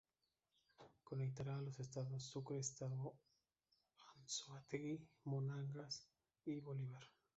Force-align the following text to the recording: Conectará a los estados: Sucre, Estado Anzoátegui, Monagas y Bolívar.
Conectará 1.03 1.59
a 1.59 1.61
los 1.61 1.79
estados: 1.79 2.23
Sucre, 2.23 2.57
Estado 2.57 3.15
Anzoátegui, 4.15 5.07
Monagas 5.25 6.09
y 6.43 6.59
Bolívar. 6.59 7.03